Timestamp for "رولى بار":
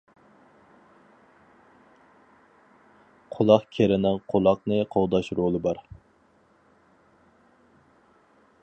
5.43-5.83